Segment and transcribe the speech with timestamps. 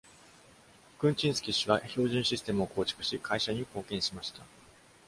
[0.99, 4.41] クンチンスキ氏は、標準システムを構築し、会社に貢献しました。